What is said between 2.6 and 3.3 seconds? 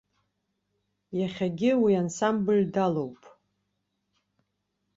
далоуп.